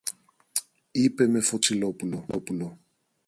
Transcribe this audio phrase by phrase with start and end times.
[0.91, 2.79] είπε με φωτιά το Βασιλόπουλο